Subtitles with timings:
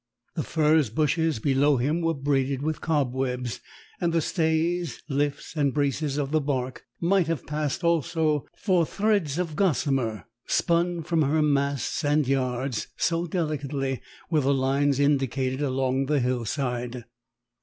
[0.33, 3.59] The furze bushes below him were braided with cobwebs,
[3.99, 9.37] and the stays, lifts, and braces of the barque might have passed also for threads
[9.37, 14.01] of gossamer spun from her masts and yards, so delicately
[14.31, 17.05] were the lines indicated against the hillside.